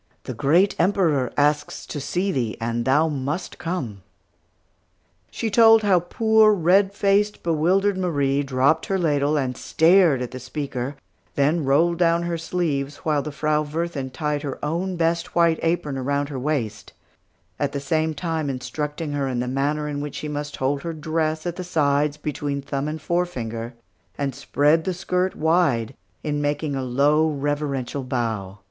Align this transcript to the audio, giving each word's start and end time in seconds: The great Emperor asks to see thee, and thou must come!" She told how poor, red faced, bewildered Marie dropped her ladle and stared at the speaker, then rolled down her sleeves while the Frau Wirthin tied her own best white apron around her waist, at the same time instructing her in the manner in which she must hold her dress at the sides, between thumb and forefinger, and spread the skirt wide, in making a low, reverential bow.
The 0.23 0.33
great 0.33 0.75
Emperor 0.79 1.31
asks 1.37 1.85
to 1.85 1.99
see 1.99 2.31
thee, 2.31 2.57
and 2.59 2.85
thou 2.85 3.07
must 3.07 3.59
come!" 3.59 4.01
She 5.29 5.51
told 5.51 5.83
how 5.83 5.99
poor, 5.99 6.53
red 6.53 6.91
faced, 6.91 7.43
bewildered 7.43 7.99
Marie 7.99 8.41
dropped 8.41 8.87
her 8.87 8.97
ladle 8.97 9.37
and 9.37 9.55
stared 9.55 10.23
at 10.23 10.31
the 10.31 10.39
speaker, 10.39 10.95
then 11.35 11.65
rolled 11.65 11.99
down 11.99 12.23
her 12.23 12.39
sleeves 12.39 12.95
while 13.05 13.21
the 13.21 13.31
Frau 13.31 13.61
Wirthin 13.61 14.09
tied 14.09 14.41
her 14.41 14.57
own 14.65 14.95
best 14.95 15.35
white 15.35 15.59
apron 15.61 15.99
around 15.99 16.29
her 16.29 16.39
waist, 16.39 16.93
at 17.59 17.71
the 17.71 17.79
same 17.79 18.15
time 18.15 18.49
instructing 18.49 19.11
her 19.11 19.27
in 19.27 19.39
the 19.39 19.47
manner 19.47 19.87
in 19.87 20.01
which 20.01 20.15
she 20.15 20.27
must 20.27 20.55
hold 20.55 20.81
her 20.81 20.93
dress 20.93 21.45
at 21.45 21.57
the 21.57 21.63
sides, 21.63 22.17
between 22.17 22.59
thumb 22.63 22.87
and 22.87 23.03
forefinger, 23.03 23.75
and 24.17 24.33
spread 24.33 24.83
the 24.83 24.95
skirt 24.95 25.35
wide, 25.35 25.93
in 26.23 26.41
making 26.41 26.75
a 26.75 26.81
low, 26.81 27.29
reverential 27.29 28.03
bow. 28.03 28.57